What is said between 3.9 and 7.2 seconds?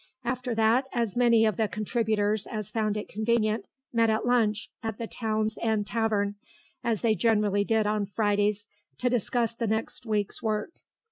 met at lunch at the Town's End Tavern, as they